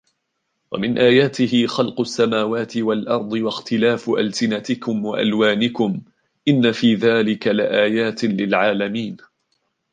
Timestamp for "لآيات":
7.47-8.23